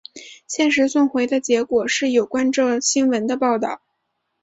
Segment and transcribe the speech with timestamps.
[0.47, 3.83] 现时送回的结果是有关这新闻的报道。